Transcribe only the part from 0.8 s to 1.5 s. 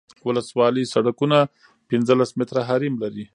سرکونه